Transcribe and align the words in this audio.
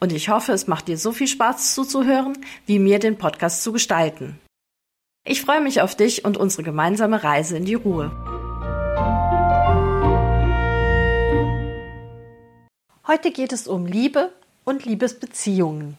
Und 0.00 0.12
ich 0.12 0.28
hoffe, 0.28 0.52
es 0.52 0.66
macht 0.66 0.88
dir 0.88 0.98
so 0.98 1.12
viel 1.12 1.28
Spaß 1.28 1.74
zuzuhören, 1.74 2.36
wie 2.66 2.78
mir 2.78 2.98
den 2.98 3.16
Podcast 3.16 3.62
zu 3.62 3.72
gestalten. 3.72 4.38
Ich 5.26 5.40
freue 5.40 5.60
mich 5.60 5.80
auf 5.80 5.94
dich 5.94 6.24
und 6.24 6.36
unsere 6.36 6.62
gemeinsame 6.62 7.24
Reise 7.24 7.56
in 7.56 7.64
die 7.64 7.74
Ruhe. 7.74 8.10
Heute 13.06 13.30
geht 13.30 13.52
es 13.52 13.66
um 13.68 13.86
Liebe 13.86 14.32
und 14.64 14.84
Liebesbeziehungen. 14.84 15.98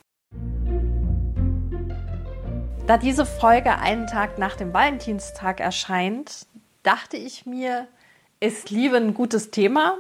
Da 2.88 2.98
diese 2.98 3.26
Folge 3.26 3.78
einen 3.80 4.06
Tag 4.06 4.38
nach 4.38 4.56
dem 4.56 4.74
Valentinstag 4.74 5.60
erscheint, 5.60 6.46
dachte 6.84 7.18
ich 7.18 7.48
mir, 7.48 7.88
ist 8.40 8.70
Liebe 8.70 8.98
ein 8.98 9.16
gutes 9.16 9.50
Thema 9.50 9.98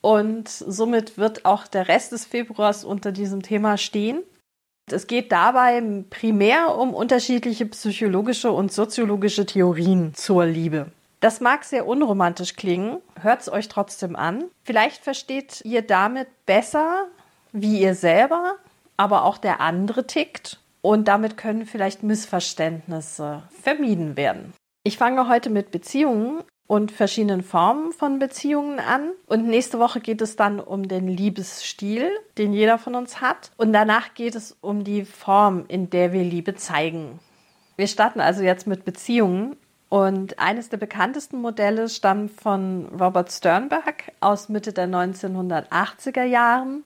und 0.00 0.48
somit 0.48 1.18
wird 1.18 1.44
auch 1.44 1.66
der 1.66 1.88
Rest 1.88 2.12
des 2.12 2.24
Februars 2.24 2.84
unter 2.84 3.12
diesem 3.12 3.42
Thema 3.42 3.76
stehen. 3.76 4.22
Es 4.90 5.06
geht 5.06 5.32
dabei 5.32 5.82
primär 6.08 6.76
um 6.76 6.94
unterschiedliche 6.94 7.66
psychologische 7.66 8.52
und 8.52 8.72
soziologische 8.72 9.44
Theorien 9.44 10.14
zur 10.14 10.46
Liebe. 10.46 10.90
Das 11.20 11.40
mag 11.40 11.64
sehr 11.64 11.86
unromantisch 11.86 12.54
klingen, 12.54 12.98
hört 13.20 13.42
es 13.42 13.50
euch 13.50 13.68
trotzdem 13.68 14.14
an. 14.14 14.44
Vielleicht 14.62 15.02
versteht 15.02 15.62
ihr 15.64 15.82
damit 15.82 16.28
besser, 16.46 17.06
wie 17.52 17.80
ihr 17.80 17.94
selber, 17.94 18.54
aber 18.96 19.24
auch 19.24 19.36
der 19.36 19.60
andere 19.60 20.06
tickt. 20.06 20.60
Und 20.80 21.08
damit 21.08 21.36
können 21.36 21.66
vielleicht 21.66 22.04
Missverständnisse 22.04 23.42
vermieden 23.62 24.16
werden. 24.16 24.54
Ich 24.84 24.96
fange 24.96 25.28
heute 25.28 25.50
mit 25.50 25.72
Beziehungen 25.72 26.44
und 26.68 26.92
verschiedenen 26.92 27.42
Formen 27.42 27.92
von 27.92 28.20
Beziehungen 28.20 28.78
an. 28.78 29.10
Und 29.26 29.48
nächste 29.48 29.80
Woche 29.80 30.00
geht 30.00 30.20
es 30.20 30.36
dann 30.36 30.60
um 30.60 30.86
den 30.86 31.08
Liebesstil, 31.08 32.10
den 32.36 32.52
jeder 32.52 32.78
von 32.78 32.94
uns 32.94 33.20
hat. 33.20 33.50
Und 33.56 33.72
danach 33.72 34.14
geht 34.14 34.36
es 34.36 34.56
um 34.60 34.84
die 34.84 35.04
Form, 35.04 35.64
in 35.66 35.90
der 35.90 36.12
wir 36.12 36.22
Liebe 36.22 36.54
zeigen. 36.54 37.18
Wir 37.76 37.88
starten 37.88 38.20
also 38.20 38.42
jetzt 38.42 38.66
mit 38.66 38.84
Beziehungen. 38.84 39.56
Und 39.88 40.38
eines 40.38 40.68
der 40.68 40.76
bekanntesten 40.76 41.40
Modelle 41.40 41.88
stammt 41.88 42.32
von 42.32 42.86
Robert 43.00 43.32
Sternberg 43.32 44.12
aus 44.20 44.50
Mitte 44.50 44.74
der 44.74 44.88
1980er 44.88 46.24
Jahren. 46.24 46.84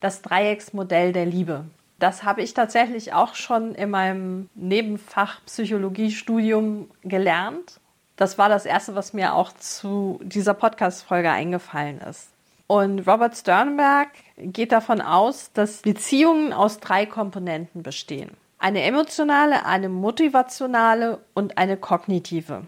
Das 0.00 0.22
Dreiecksmodell 0.22 1.12
der 1.12 1.26
Liebe. 1.26 1.66
Das 1.98 2.22
habe 2.22 2.40
ich 2.40 2.54
tatsächlich 2.54 3.12
auch 3.12 3.34
schon 3.34 3.74
in 3.74 3.90
meinem 3.90 4.48
Nebenfach 4.54 5.44
Psychologiestudium 5.44 6.88
gelernt 7.02 7.80
das 8.18 8.36
war 8.36 8.48
das 8.48 8.66
Erste, 8.66 8.96
was 8.96 9.12
mir 9.12 9.34
auch 9.34 9.52
zu 9.52 10.20
dieser 10.24 10.52
Podcast-Folge 10.52 11.30
eingefallen 11.30 12.00
ist. 12.00 12.28
Und 12.66 13.06
Robert 13.06 13.36
Sternberg 13.36 14.08
geht 14.36 14.72
davon 14.72 15.00
aus, 15.00 15.52
dass 15.54 15.82
Beziehungen 15.82 16.52
aus 16.52 16.80
drei 16.80 17.06
Komponenten 17.06 17.82
bestehen. 17.82 18.30
Eine 18.58 18.82
emotionale, 18.82 19.64
eine 19.64 19.88
motivationale 19.88 21.20
und 21.32 21.56
eine 21.58 21.76
kognitive. 21.76 22.64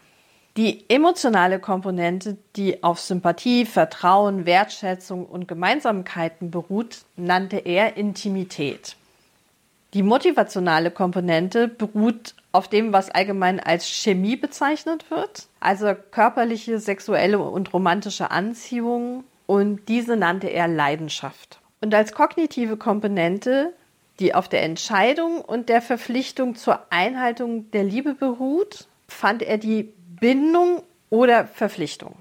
Die 0.57 0.89
emotionale 0.89 1.59
Komponente, 1.59 2.37
die 2.55 2.85
auf 2.85 3.01
Sympathie, 3.01 3.67
Vertrauen, 3.67 4.47
Wertschätzung 4.47 5.27
und 5.27 5.49
Gemeinsamkeiten 5.49 6.53
beruht, 6.53 6.99
nannte 7.17 7.57
er 7.59 7.97
Intimität. 7.97 8.95
Die 9.95 10.05
motivationale 10.05 10.93
Komponente 10.93 11.67
beruht 11.67 12.35
auf 12.53 12.69
dem, 12.69 12.93
was 12.93 13.11
allgemein 13.11 13.61
als 13.61 13.87
Chemie 13.87 14.37
bezeichnet 14.37 15.11
wird, 15.11 15.47
also 15.61 15.95
körperliche, 16.11 16.79
sexuelle 16.79 17.39
und 17.39 17.73
romantische 17.73 18.31
Anziehung 18.31 19.25
und 19.47 19.89
diese 19.89 20.17
nannte 20.17 20.49
er 20.49 20.69
Leidenschaft. 20.69 21.61
Und 21.81 21.95
als 21.95 22.13
kognitive 22.13 22.77
Komponente, 22.77 23.73
die 24.19 24.35
auf 24.35 24.49
der 24.49 24.63
Entscheidung 24.63 25.41
und 25.41 25.69
der 25.69 25.81
Verpflichtung 25.81 26.55
zur 26.55 26.81
Einhaltung 26.91 27.71
der 27.71 27.85
Liebe 27.85 28.15
beruht, 28.15 28.87
fand 29.09 29.43
er 29.43 29.59
die 29.59 29.95
Bindung 30.21 30.83
oder 31.09 31.47
Verpflichtung. 31.47 32.17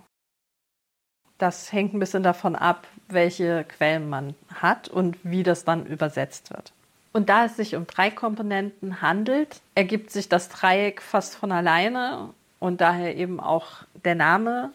Das 1.38 1.72
hängt 1.72 1.94
ein 1.94 2.00
bisschen 2.00 2.24
davon 2.24 2.56
ab, 2.56 2.88
welche 3.08 3.64
Quellen 3.64 4.10
man 4.10 4.36
hat 4.54 4.90
und 4.90 5.18
wie 5.24 5.44
das 5.44 5.66
dann 5.66 5.86
übersetzt 5.86 6.52
wird. 6.52 6.74
Und 7.12 7.30
da 7.30 7.46
es 7.46 7.56
sich 7.56 7.75
um 7.75 7.88
drei 7.88 8.12
Komponenten 8.12 9.02
handelt, 9.02 9.62
ergibt 9.75 10.12
sich 10.12 10.30
das 10.30 10.50
Dreieck 10.50 11.02
fast 11.02 11.36
von 11.36 11.52
alleine 11.52 12.30
und 12.59 12.81
daher 12.81 13.16
eben 13.16 13.40
auch 13.40 13.84
der 14.03 14.16
Name, 14.16 14.72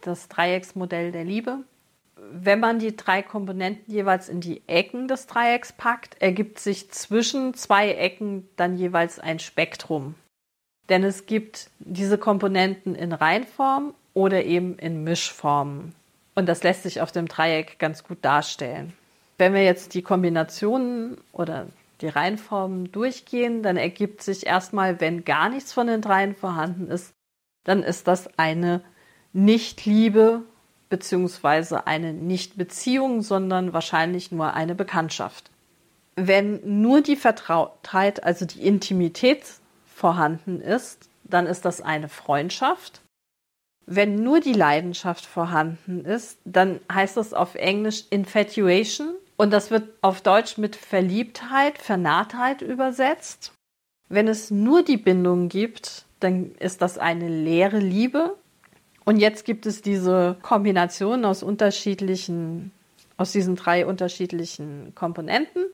das 0.00 0.28
Dreiecksmodell 0.28 1.12
der 1.12 1.24
Liebe. 1.24 1.58
Wenn 2.30 2.60
man 2.60 2.78
die 2.78 2.96
drei 2.96 3.22
Komponenten 3.22 3.92
jeweils 3.92 4.28
in 4.28 4.40
die 4.40 4.62
Ecken 4.68 5.08
des 5.08 5.26
Dreiecks 5.26 5.72
packt, 5.72 6.20
ergibt 6.22 6.60
sich 6.60 6.90
zwischen 6.90 7.54
zwei 7.54 7.92
Ecken 7.92 8.48
dann 8.56 8.76
jeweils 8.76 9.18
ein 9.18 9.40
Spektrum. 9.40 10.14
Denn 10.88 11.02
es 11.02 11.26
gibt 11.26 11.70
diese 11.80 12.18
Komponenten 12.18 12.94
in 12.94 13.12
Reinform 13.12 13.94
oder 14.14 14.44
eben 14.44 14.78
in 14.78 15.02
Mischformen. 15.02 15.94
Und 16.34 16.48
das 16.48 16.62
lässt 16.62 16.84
sich 16.84 17.00
auf 17.00 17.12
dem 17.12 17.26
Dreieck 17.26 17.78
ganz 17.78 18.04
gut 18.04 18.18
darstellen. 18.22 18.92
Wenn 19.42 19.54
wir 19.54 19.64
jetzt 19.64 19.94
die 19.94 20.02
Kombinationen 20.02 21.16
oder 21.32 21.66
die 22.00 22.06
Reihenformen 22.06 22.92
durchgehen, 22.92 23.64
dann 23.64 23.76
ergibt 23.76 24.22
sich 24.22 24.46
erstmal, 24.46 25.00
wenn 25.00 25.24
gar 25.24 25.48
nichts 25.48 25.72
von 25.72 25.88
den 25.88 26.00
dreien 26.00 26.36
vorhanden 26.36 26.86
ist, 26.86 27.12
dann 27.64 27.82
ist 27.82 28.06
das 28.06 28.38
eine 28.38 28.82
Nicht-Liebe 29.32 30.42
beziehungsweise 30.90 31.88
eine 31.88 32.12
Nicht-Beziehung, 32.12 33.22
sondern 33.22 33.72
wahrscheinlich 33.72 34.30
nur 34.30 34.54
eine 34.54 34.76
Bekanntschaft. 34.76 35.50
Wenn 36.14 36.80
nur 36.80 37.00
die 37.00 37.16
Vertrautheit, 37.16 38.22
also 38.22 38.44
die 38.44 38.64
Intimität 38.64 39.42
vorhanden 39.92 40.60
ist, 40.60 41.08
dann 41.24 41.48
ist 41.48 41.64
das 41.64 41.80
eine 41.80 42.08
Freundschaft. 42.08 43.00
Wenn 43.86 44.22
nur 44.22 44.38
die 44.38 44.52
Leidenschaft 44.52 45.26
vorhanden 45.26 46.04
ist, 46.04 46.38
dann 46.44 46.78
heißt 46.92 47.16
das 47.16 47.34
auf 47.34 47.56
Englisch 47.56 48.04
Infatuation 48.10 49.16
und 49.42 49.50
das 49.50 49.72
wird 49.72 49.88
auf 50.02 50.20
Deutsch 50.20 50.56
mit 50.56 50.76
Verliebtheit, 50.76 51.78
Vernarrtheit 51.78 52.62
übersetzt. 52.62 53.52
Wenn 54.08 54.28
es 54.28 54.52
nur 54.52 54.84
die 54.84 54.96
Bindung 54.96 55.48
gibt, 55.48 56.04
dann 56.20 56.52
ist 56.60 56.80
das 56.80 56.96
eine 56.96 57.26
leere 57.28 57.80
Liebe. 57.80 58.36
Und 59.04 59.16
jetzt 59.16 59.44
gibt 59.44 59.66
es 59.66 59.82
diese 59.82 60.36
Kombination 60.42 61.24
aus 61.24 61.42
unterschiedlichen, 61.42 62.70
aus 63.16 63.32
diesen 63.32 63.56
drei 63.56 63.84
unterschiedlichen 63.84 64.94
Komponenten. 64.94 65.72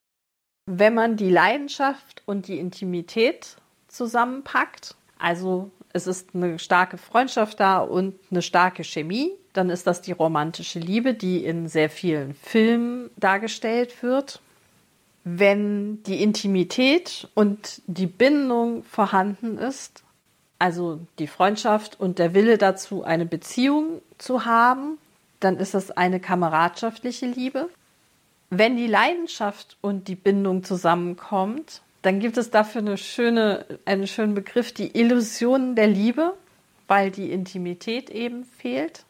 Wenn 0.65 0.95
man 0.95 1.19
die 1.19 1.29
Leidenschaft 1.29 2.23
und 2.25 2.49
die 2.49 2.59
Intimität 2.59 3.59
zusammenpackt, 3.89 4.95
also 5.19 5.71
es 5.93 6.07
ist 6.07 6.35
eine 6.35 6.59
starke 6.59 6.97
Freundschaft 6.97 7.61
da 7.61 7.81
und 7.81 8.15
eine 8.31 8.41
starke 8.41 8.83
Chemie, 8.83 9.33
dann 9.53 9.71
ist 9.71 9.87
das 9.87 10.03
die 10.03 10.13
romantische 10.13 10.79
Liebe, 10.79 11.15
die 11.15 11.45
in 11.45 11.69
sehr 11.69 11.91
vielen 11.91 12.35
Filmen 12.35 13.11
dargestellt 13.17 14.03
wird. 14.03 14.41
Wenn 15.25 16.03
die 16.05 16.23
Intimität 16.23 17.29
und 17.35 17.83
die 17.87 18.07
Bindung 18.07 18.85
vorhanden 18.85 19.59
ist, 19.59 20.03
also 20.59 21.01
die 21.19 21.27
Freundschaft 21.27 21.99
und 22.01 22.19
der 22.19 22.35
Wille 22.35 22.59
dazu, 22.59 23.05
eine 23.05 23.27
Beziehung 23.27 24.01
zu 24.19 24.45
haben, 24.45 24.99
dann 25.41 25.57
ist 25.57 25.75
das 25.75 25.91
eine 25.91 26.21
kameradschaftliche 26.21 27.27
Liebe. 27.27 27.69
Wenn 28.51 28.77
die 28.77 28.87
Leidenschaft 28.87 29.77
und 29.81 30.09
die 30.09 30.17
Bindung 30.17 30.65
zusammenkommt, 30.65 31.83
dann 32.03 32.21
gibt 32.21 32.37
es 32.39 32.51
dafür 32.51 32.81
eine 32.81 32.97
schöne, 32.97 33.67
einen 33.85 34.07
schönen 34.07 34.35
Begriff, 34.35 34.73
die 34.73 34.99
Illusion 34.99 35.75
der 35.75 35.89
Liebe, 35.89 36.35
weil 36.87 37.11
die 37.11 37.31
Intimität 37.31 38.09
eben 38.11 38.45
fehlt. 38.45 39.05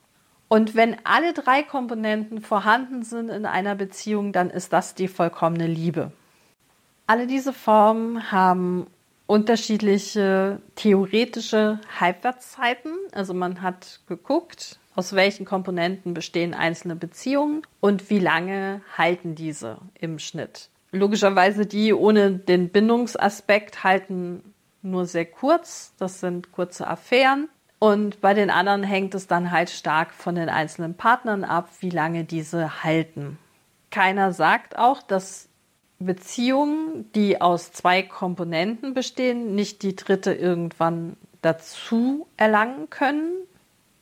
Und 0.49 0.75
wenn 0.75 0.97
alle 1.05 1.35
drei 1.35 1.63
Komponenten 1.63 2.41
vorhanden 2.41 3.03
sind 3.03 3.29
in 3.29 3.45
einer 3.45 3.75
Beziehung, 3.75 4.33
dann 4.33 4.51
ist 4.51 4.73
das 4.73 4.95
die 4.95 5.09
vollkommene 5.09 5.67
Liebe. 5.67 6.11
Alle 7.07 7.27
diese 7.27 7.53
Formen 7.53 8.33
haben 8.33 8.87
unterschiedliche 9.27 10.61
theoretische 10.75 11.81
Halbwertszeiten. 12.01 12.93
Also 13.13 13.35
man 13.35 13.61
hat 13.61 14.01
geguckt, 14.09 14.79
aus 14.95 15.13
welchen 15.13 15.45
Komponenten 15.45 16.15
bestehen 16.15 16.55
einzelne 16.55 16.97
Beziehungen 16.97 17.63
und 17.81 18.11
wie 18.11 18.19
lange 18.19 18.81
halten 18.97 19.35
diese 19.35 19.79
im 19.95 20.19
Schnitt. 20.19 20.71
Logischerweise 20.91 21.67
die 21.67 21.93
ohne 21.93 22.33
den 22.33 22.71
Bindungsaspekt 22.71 23.85
halten 23.85 24.55
nur 24.81 25.05
sehr 25.05 25.27
kurz. 25.27 25.93
Das 25.99 26.21
sind 26.21 26.51
kurze 26.53 26.87
Affären. 26.87 27.49
Und 27.79 28.21
bei 28.21 28.35
den 28.35 28.51
anderen 28.51 28.83
hängt 28.83 29.15
es 29.15 29.27
dann 29.27 29.51
halt 29.53 29.71
stark 29.71 30.13
von 30.13 30.35
den 30.35 30.49
einzelnen 30.49 30.95
Partnern 30.95 31.45
ab, 31.45 31.69
wie 31.81 31.91
lange 31.91 32.25
diese 32.25 32.83
halten. 32.83 33.39
Keiner 33.91 34.33
sagt 34.33 34.77
auch, 34.77 35.01
dass 35.03 35.49
Beziehungen, 36.01 37.11
die 37.15 37.41
aus 37.41 37.73
zwei 37.73 38.03
Komponenten 38.03 38.95
bestehen, 38.95 39.55
nicht 39.55 39.83
die 39.83 39.97
dritte 39.97 40.33
irgendwann 40.33 41.17
dazu 41.43 42.27
erlangen 42.37 42.91
können. 42.91 43.33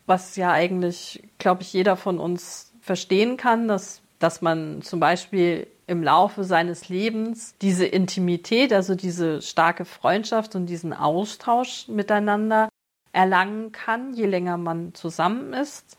Was 0.05 0.35
ja 0.35 0.51
eigentlich, 0.51 1.23
glaube 1.37 1.61
ich, 1.61 1.73
jeder 1.73 1.97
von 1.97 2.19
uns 2.19 2.71
verstehen 2.81 3.37
kann, 3.37 3.67
dass, 3.67 4.01
dass 4.19 4.41
man 4.41 4.81
zum 4.81 4.99
Beispiel 4.99 5.67
im 5.85 6.03
Laufe 6.03 6.43
seines 6.43 6.89
Lebens 6.89 7.55
diese 7.61 7.85
Intimität, 7.85 8.73
also 8.73 8.95
diese 8.95 9.41
starke 9.41 9.85
Freundschaft 9.85 10.55
und 10.55 10.65
diesen 10.65 10.93
Austausch 10.93 11.87
miteinander 11.87 12.69
erlangen 13.17 13.71
kann, 13.71 14.13
je 14.13 14.27
länger 14.27 14.57
man 14.57 14.93
zusammen 14.93 15.51
ist. 15.51 15.97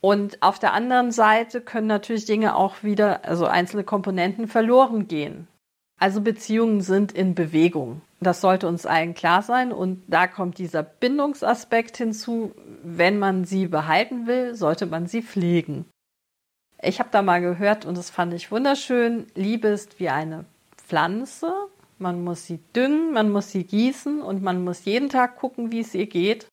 Und 0.00 0.42
auf 0.42 0.58
der 0.58 0.72
anderen 0.72 1.12
Seite 1.12 1.60
können 1.60 1.86
natürlich 1.86 2.24
Dinge 2.24 2.56
auch 2.56 2.82
wieder, 2.82 3.24
also 3.24 3.46
einzelne 3.46 3.84
Komponenten 3.84 4.48
verloren 4.48 5.06
gehen. 5.06 5.46
Also 6.00 6.20
Beziehungen 6.20 6.80
sind 6.80 7.12
in 7.12 7.36
Bewegung. 7.36 8.02
Das 8.20 8.40
sollte 8.40 8.66
uns 8.66 8.84
allen 8.84 9.14
klar 9.14 9.42
sein. 9.42 9.70
Und 9.70 10.02
da 10.08 10.26
kommt 10.26 10.58
dieser 10.58 10.82
Bindungsaspekt 10.82 11.98
hinzu. 11.98 12.52
Wenn 12.82 13.20
man 13.20 13.44
sie 13.44 13.68
behalten 13.68 14.26
will, 14.26 14.56
sollte 14.56 14.86
man 14.86 15.06
sie 15.06 15.22
pflegen. 15.22 15.86
Ich 16.82 16.98
habe 16.98 17.10
da 17.12 17.22
mal 17.22 17.40
gehört 17.40 17.86
und 17.86 17.96
das 17.96 18.10
fand 18.10 18.34
ich 18.34 18.50
wunderschön. 18.50 19.26
Liebe 19.36 19.68
ist 19.68 20.00
wie 20.00 20.08
eine 20.08 20.44
Pflanze. 20.76 21.52
Man 21.98 22.24
muss 22.24 22.44
sie 22.44 22.58
düngen, 22.74 23.12
man 23.12 23.30
muss 23.30 23.52
sie 23.52 23.64
gießen 23.64 24.20
und 24.20 24.42
man 24.42 24.64
muss 24.64 24.84
jeden 24.84 25.08
Tag 25.08 25.36
gucken, 25.36 25.70
wie 25.70 25.80
es 25.80 25.94
ihr 25.94 26.06
geht 26.06 26.48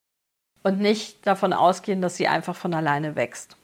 und 0.64 0.80
nicht 0.80 1.26
davon 1.28 1.54
ausgehen, 1.54 2.02
dass 2.02 2.16
sie 2.16 2.28
einfach 2.28 2.56
von 2.56 2.74
alleine 2.74 3.16
wächst. 3.16 3.58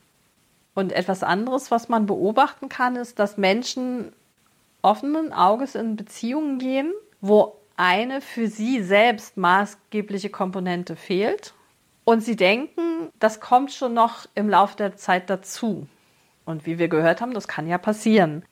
Und 0.75 0.91
etwas 0.91 1.23
anderes, 1.23 1.71
was 1.71 1.89
man 1.89 2.05
beobachten 2.05 2.69
kann, 2.69 2.95
ist, 2.95 3.19
dass 3.19 3.37
Menschen 3.37 4.13
offenen 4.81 5.33
Auges 5.33 5.75
in 5.75 5.95
Beziehungen 5.95 6.59
gehen, 6.59 6.93
wo 7.21 7.57
eine 7.75 8.21
für 8.21 8.47
sie 8.47 8.83
selbst 8.83 9.37
maßgebliche 9.37 10.29
Komponente 10.29 10.95
fehlt 10.95 11.53
und 12.03 12.21
sie 12.21 12.35
denken, 12.35 13.09
das 13.19 13.39
kommt 13.39 13.71
schon 13.71 13.93
noch 13.93 14.25
im 14.35 14.49
Laufe 14.49 14.75
der 14.77 14.95
Zeit 14.95 15.29
dazu. 15.29 15.87
Und 16.45 16.65
wie 16.65 16.79
wir 16.79 16.87
gehört 16.87 17.21
haben, 17.21 17.33
das 17.33 17.47
kann 17.47 17.67
ja 17.67 17.77
passieren. 17.77 18.43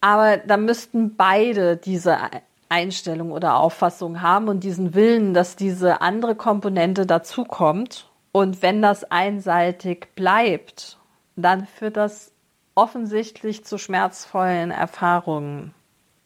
Aber 0.00 0.36
da 0.36 0.56
müssten 0.56 1.16
beide 1.16 1.76
diese 1.76 2.18
Einstellung 2.68 3.32
oder 3.32 3.56
Auffassung 3.56 4.22
haben 4.22 4.48
und 4.48 4.64
diesen 4.64 4.94
Willen, 4.94 5.34
dass 5.34 5.56
diese 5.56 6.00
andere 6.00 6.34
Komponente 6.34 7.06
dazukommt. 7.06 8.08
Und 8.32 8.62
wenn 8.62 8.82
das 8.82 9.04
einseitig 9.04 10.08
bleibt, 10.14 10.98
dann 11.36 11.66
führt 11.66 11.96
das 11.96 12.32
offensichtlich 12.74 13.64
zu 13.64 13.78
schmerzvollen 13.78 14.70
Erfahrungen. 14.70 15.74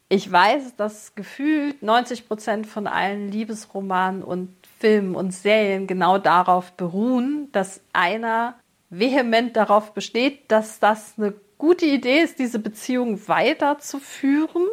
Ich 0.09 0.29
weiß, 0.29 0.75
dass 0.75 1.15
gefühlt 1.15 1.81
90 1.81 2.27
Prozent 2.27 2.67
von 2.67 2.85
allen 2.85 3.31
Liebesromanen 3.31 4.23
und 4.23 4.53
Filmen 4.77 5.15
und 5.15 5.31
Serien 5.31 5.87
genau 5.87 6.17
darauf 6.17 6.73
beruhen, 6.73 7.47
dass 7.53 7.79
einer 7.93 8.55
vehement 8.89 9.55
darauf 9.55 9.93
besteht, 9.93 10.51
dass 10.51 10.81
das 10.81 11.13
eine 11.17 11.33
gute 11.57 11.85
Idee 11.85 12.19
ist, 12.19 12.39
diese 12.39 12.59
Beziehung 12.59 13.25
weiterzuführen. 13.29 14.67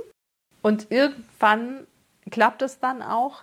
Und 0.63 0.91
irgendwann 0.91 1.87
klappt 2.31 2.63
es 2.63 2.79
dann 2.81 3.03
auch. 3.03 3.43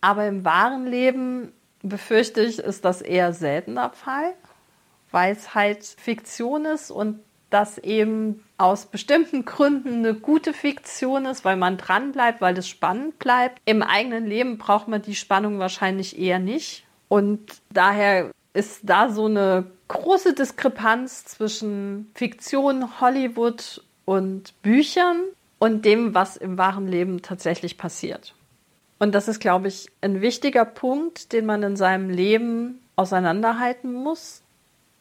Aber 0.00 0.26
im 0.26 0.44
wahren 0.44 0.86
Leben 0.86 1.52
befürchte 1.82 2.42
ich, 2.42 2.58
ist 2.58 2.84
das 2.84 3.02
eher 3.02 3.32
seltener 3.32 3.90
Fall, 3.90 4.34
weil 5.10 5.32
es 5.32 5.54
halt 5.54 5.84
Fiktion 5.84 6.64
ist 6.64 6.90
und 6.90 7.20
das 7.50 7.78
eben 7.78 8.44
aus 8.58 8.86
bestimmten 8.86 9.44
Gründen 9.44 9.98
eine 9.98 10.14
gute 10.14 10.52
Fiktion 10.52 11.26
ist, 11.26 11.44
weil 11.44 11.56
man 11.56 11.76
dran 11.76 12.12
bleibt, 12.12 12.40
weil 12.40 12.56
es 12.56 12.68
spannend 12.68 13.18
bleibt. 13.18 13.60
Im 13.64 13.82
eigenen 13.82 14.26
Leben 14.26 14.56
braucht 14.56 14.86
man 14.86 15.02
die 15.02 15.16
Spannung 15.16 15.58
wahrscheinlich 15.58 16.18
eher 16.18 16.38
nicht. 16.38 16.86
Und 17.08 17.60
daher 17.72 18.30
ist 18.52 18.80
da 18.84 19.10
so 19.10 19.26
eine 19.26 19.66
große 19.88 20.34
Diskrepanz 20.34 21.24
zwischen 21.24 22.10
Fiktion, 22.14 23.00
Hollywood 23.00 23.82
und 24.04 24.60
Büchern 24.62 25.20
und 25.60 25.84
dem, 25.84 26.14
was 26.14 26.36
im 26.36 26.58
wahren 26.58 26.88
Leben 26.88 27.22
tatsächlich 27.22 27.78
passiert. 27.78 28.34
Und 28.98 29.14
das 29.14 29.28
ist, 29.28 29.40
glaube 29.40 29.68
ich, 29.68 29.88
ein 30.00 30.20
wichtiger 30.20 30.64
Punkt, 30.64 31.32
den 31.32 31.46
man 31.46 31.62
in 31.62 31.76
seinem 31.76 32.10
Leben 32.10 32.80
auseinanderhalten 32.96 33.92
muss, 33.92 34.42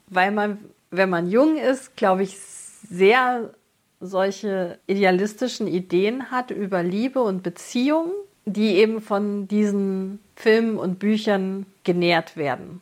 weil 0.07 0.31
man, 0.31 0.59
wenn 0.91 1.09
man 1.09 1.29
jung 1.29 1.57
ist, 1.57 1.95
glaube 1.95 2.23
ich, 2.23 2.37
sehr 2.37 3.53
solche 3.99 4.79
idealistischen 4.87 5.67
Ideen 5.67 6.29
hat 6.29 6.51
über 6.51 6.83
Liebe 6.83 7.21
und 7.21 7.41
Beziehung, 7.41 8.11
die 8.45 8.75
eben 8.75 9.01
von 9.01 9.47
diesen 9.47 10.19
Filmen 10.35 10.77
und 10.77 10.99
Büchern 10.99 11.65
genährt 11.83 12.37
werden. 12.37 12.81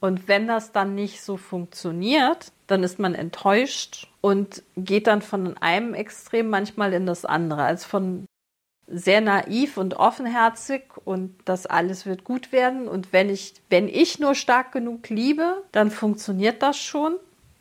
Und 0.00 0.26
wenn 0.26 0.46
das 0.46 0.72
dann 0.72 0.94
nicht 0.94 1.22
so 1.22 1.36
funktioniert, 1.36 2.52
dann 2.72 2.82
ist 2.82 2.98
man 2.98 3.14
enttäuscht 3.14 4.08
und 4.20 4.62
geht 4.76 5.06
dann 5.06 5.22
von 5.22 5.56
einem 5.58 5.94
Extrem 5.94 6.48
manchmal 6.48 6.92
in 6.92 7.06
das 7.06 7.24
andere. 7.24 7.62
Also 7.62 7.86
von 7.86 8.26
sehr 8.88 9.20
naiv 9.20 9.76
und 9.76 9.94
offenherzig 9.94 10.82
und 11.04 11.34
das 11.44 11.66
alles 11.66 12.06
wird 12.06 12.24
gut 12.24 12.50
werden. 12.50 12.88
Und 12.88 13.12
wenn 13.12 13.30
ich, 13.30 13.54
wenn 13.70 13.88
ich 13.88 14.18
nur 14.18 14.34
stark 14.34 14.72
genug 14.72 15.08
liebe, 15.08 15.62
dann 15.70 15.90
funktioniert 15.90 16.62
das 16.62 16.78
schon. 16.78 17.16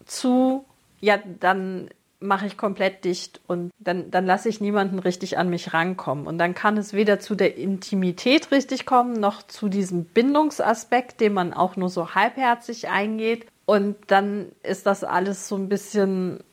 Zu, 0.05 0.65
ja, 0.99 1.19
dann 1.39 1.89
mache 2.21 2.45
ich 2.45 2.55
komplett 2.55 3.03
dicht 3.03 3.41
und 3.47 3.71
dann, 3.79 4.11
dann 4.11 4.25
lasse 4.25 4.47
ich 4.47 4.61
niemanden 4.61 4.99
richtig 4.99 5.37
an 5.37 5.49
mich 5.49 5.73
rankommen. 5.73 6.27
Und 6.27 6.37
dann 6.37 6.53
kann 6.53 6.77
es 6.77 6.93
weder 6.93 7.19
zu 7.19 7.35
der 7.35 7.57
Intimität 7.57 8.51
richtig 8.51 8.85
kommen, 8.85 9.13
noch 9.13 9.43
zu 9.43 9.69
diesem 9.69 10.05
Bindungsaspekt, 10.05 11.19
den 11.19 11.33
man 11.33 11.53
auch 11.53 11.75
nur 11.75 11.89
so 11.89 12.13
halbherzig 12.13 12.89
eingeht. 12.89 13.47
Und 13.71 13.95
dann 14.07 14.51
ist 14.63 14.85
das 14.85 15.05
alles 15.05 15.47
so 15.47 15.55
ein 15.55 15.69
bisschen 15.69 16.43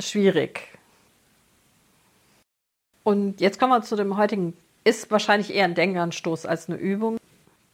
schwierig. 0.00 0.76
Und 3.04 3.40
jetzt 3.40 3.60
kommen 3.60 3.70
wir 3.70 3.82
zu 3.82 3.94
dem 3.94 4.16
heutigen, 4.16 4.56
ist 4.82 5.08
wahrscheinlich 5.12 5.54
eher 5.54 5.66
ein 5.66 5.76
Denkanstoß 5.76 6.46
als 6.46 6.68
eine 6.68 6.76
Übung. 6.76 7.18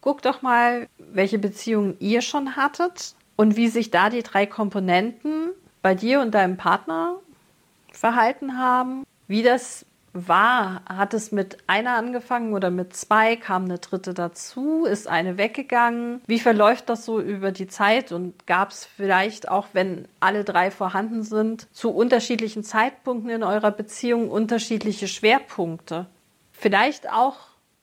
Guck 0.02 0.20
doch 0.20 0.42
mal, 0.42 0.86
welche 0.98 1.38
Beziehungen 1.38 1.96
ihr 1.98 2.20
schon 2.20 2.56
hattet 2.56 3.14
und 3.36 3.56
wie 3.56 3.68
sich 3.68 3.90
da 3.90 4.10
die 4.10 4.22
drei 4.22 4.44
Komponenten 4.44 5.52
bei 5.80 5.94
dir 5.94 6.20
und 6.20 6.32
deinem 6.32 6.58
Partner 6.58 7.16
verhalten 7.90 8.58
haben. 8.58 9.04
Wie 9.28 9.42
das 9.42 9.86
war, 10.14 10.82
hat 10.88 11.12
es 11.12 11.32
mit 11.32 11.58
einer 11.66 11.96
angefangen 11.96 12.54
oder 12.54 12.70
mit 12.70 12.96
zwei, 12.96 13.36
kam 13.36 13.64
eine 13.64 13.78
dritte 13.78 14.14
dazu, 14.14 14.84
ist 14.84 15.08
eine 15.08 15.36
weggegangen. 15.36 16.22
Wie 16.26 16.38
verläuft 16.38 16.88
das 16.88 17.04
so 17.04 17.20
über 17.20 17.52
die 17.52 17.66
Zeit 17.66 18.12
und 18.12 18.46
gab 18.46 18.70
es 18.70 18.86
vielleicht 18.86 19.48
auch, 19.48 19.68
wenn 19.72 20.06
alle 20.20 20.44
drei 20.44 20.70
vorhanden 20.70 21.22
sind, 21.22 21.66
zu 21.72 21.90
unterschiedlichen 21.90 22.62
Zeitpunkten 22.62 23.28
in 23.28 23.42
eurer 23.42 23.72
Beziehung 23.72 24.30
unterschiedliche 24.30 25.08
Schwerpunkte? 25.08 26.06
Vielleicht 26.52 27.12
auch 27.12 27.36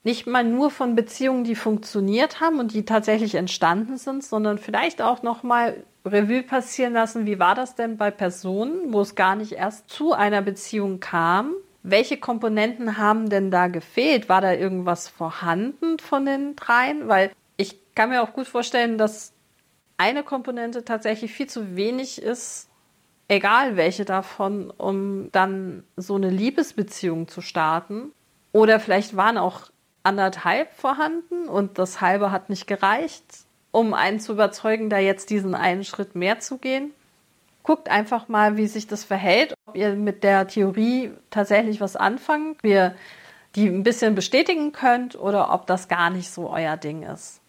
nicht 0.03 0.25
mal 0.25 0.43
nur 0.43 0.71
von 0.71 0.95
Beziehungen, 0.95 1.43
die 1.43 1.55
funktioniert 1.55 2.39
haben 2.39 2.59
und 2.59 2.73
die 2.73 2.85
tatsächlich 2.85 3.35
entstanden 3.35 3.97
sind, 3.97 4.23
sondern 4.23 4.57
vielleicht 4.57 5.01
auch 5.01 5.21
noch 5.21 5.43
mal 5.43 5.83
Revue 6.05 6.41
passieren 6.41 6.93
lassen, 6.93 7.27
wie 7.27 7.38
war 7.38 7.53
das 7.53 7.75
denn 7.75 7.97
bei 7.97 8.09
Personen, 8.09 8.91
wo 8.91 9.01
es 9.01 9.13
gar 9.13 9.35
nicht 9.35 9.51
erst 9.51 9.89
zu 9.89 10.13
einer 10.13 10.41
Beziehung 10.41 11.00
kam? 11.00 11.53
Welche 11.83 12.17
Komponenten 12.17 12.97
haben 12.97 13.29
denn 13.29 13.51
da 13.51 13.67
gefehlt? 13.67 14.29
War 14.29 14.41
da 14.41 14.53
irgendwas 14.53 15.07
vorhanden 15.07 16.00
von 16.00 16.25
den 16.25 16.55
dreien? 16.55 17.07
Weil 17.07 17.31
ich 17.57 17.79
kann 17.95 18.09
mir 18.09 18.21
auch 18.21 18.33
gut 18.33 18.47
vorstellen, 18.47 18.97
dass 18.97 19.33
eine 19.97 20.23
Komponente 20.23 20.85
tatsächlich 20.85 21.31
viel 21.33 21.47
zu 21.47 21.75
wenig 21.75 22.21
ist, 22.21 22.69
egal 23.27 23.77
welche 23.77 24.05
davon, 24.05 24.69
um 24.71 25.31
dann 25.31 25.83
so 25.95 26.15
eine 26.15 26.29
Liebesbeziehung 26.29 27.27
zu 27.27 27.41
starten. 27.41 28.11
Oder 28.51 28.79
vielleicht 28.79 29.15
waren 29.15 29.38
auch 29.38 29.71
anderthalb 30.03 30.73
vorhanden 30.73 31.47
und 31.47 31.77
das 31.77 32.01
halbe 32.01 32.31
hat 32.31 32.50
nicht 32.50 32.67
gereicht 32.67 33.23
um 33.71 33.93
einen 33.93 34.19
zu 34.19 34.33
überzeugen, 34.33 34.89
da 34.89 35.00
jetzt 35.00 35.29
diesen 35.29 35.55
einen 35.55 35.83
Schritt 35.83 36.15
mehr 36.15 36.39
zu 36.39 36.57
gehen. 36.57 36.91
Guckt 37.63 37.89
einfach 37.89 38.27
mal, 38.27 38.58
wie 38.58 38.68
sich 38.68 38.88
das 38.88 39.03
verhält, 39.03 39.53
ob 39.68 39.75
ihr 39.75 39.94
mit 39.96 40.24
der 40.24 40.48
Theorie 40.48 41.12
tatsächlich 41.30 41.80
was 41.80 41.96
anfangen, 41.96 42.51
ob 42.51 42.63
ihr 42.63 42.96
die 43.56 43.68
ein 43.68 43.84
bisschen 43.84 44.15
bestätigen 44.15 44.72
könnt 44.72 45.15
oder 45.15 45.53
ob 45.53 45.68
das 45.68 45.88
gar 45.88 46.10
nicht 46.10 46.32
so 46.32 46.50
euer 46.50 46.77
Ding 46.77 47.03
ist. 47.03 47.41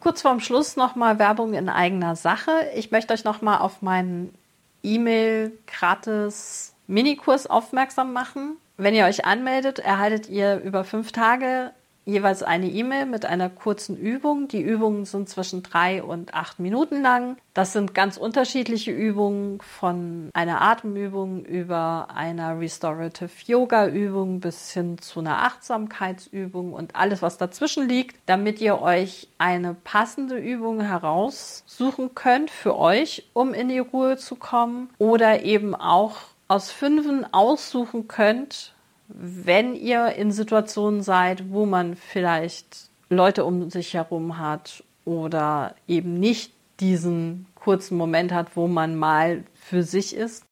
Kurz 0.00 0.22
vorm 0.22 0.40
Schluss 0.40 0.76
nochmal 0.76 1.18
Werbung 1.18 1.54
in 1.54 1.68
eigener 1.68 2.16
Sache. 2.16 2.50
Ich 2.74 2.90
möchte 2.90 3.14
euch 3.14 3.24
nochmal 3.24 3.58
auf 3.58 3.82
meinen 3.82 4.34
E-Mail 4.82 5.52
gratis 5.66 6.74
Minikurs 6.86 7.46
aufmerksam 7.46 8.12
machen. 8.12 8.56
Wenn 8.76 8.94
ihr 8.94 9.04
euch 9.04 9.24
anmeldet, 9.24 9.78
erhaltet 9.78 10.28
ihr 10.28 10.60
über 10.60 10.84
fünf 10.84 11.12
Tage 11.12 11.72
jeweils 12.04 12.42
eine 12.42 12.68
E-Mail 12.68 13.06
mit 13.06 13.24
einer 13.24 13.48
kurzen 13.48 13.96
Übung. 13.96 14.48
Die 14.48 14.60
Übungen 14.60 15.04
sind 15.04 15.28
zwischen 15.28 15.62
drei 15.62 16.02
und 16.02 16.34
acht 16.34 16.58
Minuten 16.58 17.02
lang. 17.02 17.36
Das 17.54 17.72
sind 17.72 17.94
ganz 17.94 18.16
unterschiedliche 18.16 18.90
Übungen 18.90 19.60
von 19.60 20.30
einer 20.32 20.62
Atemübung 20.62 21.44
über 21.44 22.08
einer 22.14 22.58
Restorative 22.58 23.30
Yoga 23.46 23.86
Übung 23.86 24.40
bis 24.40 24.72
hin 24.72 24.98
zu 24.98 25.20
einer 25.20 25.42
Achtsamkeitsübung 25.44 26.72
und 26.72 26.96
alles, 26.96 27.22
was 27.22 27.38
dazwischen 27.38 27.88
liegt, 27.88 28.16
damit 28.26 28.60
ihr 28.60 28.80
euch 28.80 29.28
eine 29.38 29.74
passende 29.74 30.36
Übung 30.36 30.80
heraussuchen 30.80 32.14
könnt 32.14 32.50
für 32.50 32.78
euch, 32.78 33.28
um 33.32 33.54
in 33.54 33.68
die 33.68 33.78
Ruhe 33.78 34.16
zu 34.16 34.36
kommen 34.36 34.90
oder 34.98 35.42
eben 35.42 35.74
auch 35.74 36.16
aus 36.48 36.70
fünfen 36.70 37.26
aussuchen 37.32 38.08
könnt, 38.08 38.74
wenn 39.08 39.74
ihr 39.74 40.14
in 40.14 40.32
Situationen 40.32 41.02
seid, 41.02 41.50
wo 41.50 41.66
man 41.66 41.96
vielleicht 41.96 42.88
Leute 43.08 43.44
um 43.44 43.70
sich 43.70 43.94
herum 43.94 44.38
hat 44.38 44.84
oder 45.04 45.74
eben 45.86 46.14
nicht 46.14 46.52
diesen 46.80 47.46
kurzen 47.54 47.96
Moment 47.96 48.32
hat, 48.32 48.56
wo 48.56 48.66
man 48.68 48.96
mal 48.96 49.44
für 49.54 49.82
sich 49.82 50.16
ist, 50.16 50.44